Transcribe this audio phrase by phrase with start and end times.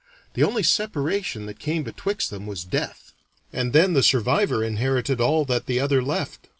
[0.33, 3.13] The only separation that came betwixt them was death,
[3.53, 6.47] and then the survivor inherited all that the other left.